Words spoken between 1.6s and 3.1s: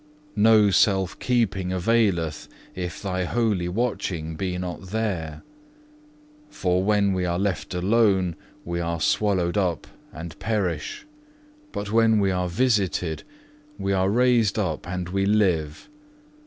availeth, if